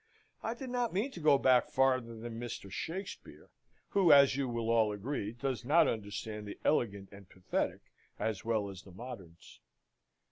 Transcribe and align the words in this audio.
I 0.41 0.55
did 0.55 0.71
not 0.71 0.95
mean 0.95 1.11
to 1.11 1.19
go 1.19 1.37
back 1.37 1.69
farther 1.69 2.15
than 2.15 2.39
Mr. 2.39 2.71
Shakspeare, 2.71 3.51
who, 3.89 4.11
as 4.11 4.35
you 4.35 4.49
will 4.49 4.71
all 4.71 4.91
agree, 4.91 5.31
does 5.33 5.63
not 5.63 5.87
understand 5.87 6.47
the 6.47 6.57
elegant 6.65 7.09
and 7.11 7.29
pathetic 7.29 7.81
as 8.17 8.43
well 8.43 8.71
as 8.71 8.81
the 8.81 8.91
moderns. 8.91 9.59